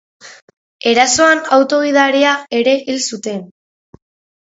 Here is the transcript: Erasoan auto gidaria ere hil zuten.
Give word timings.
Erasoan 0.91 1.43
auto 1.59 1.81
gidaria 1.85 2.35
ere 2.63 2.77
hil 2.89 3.01
zuten. 3.15 3.49